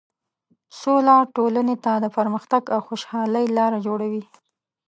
سوله 0.79 1.15
ټولنې 1.35 1.75
ته 1.83 1.93
د 2.03 2.05
پرمختګ 2.17 2.63
او 2.73 2.79
خوشحالۍ 2.87 3.45
لاره 3.57 3.79
جوړوي. 3.87 4.23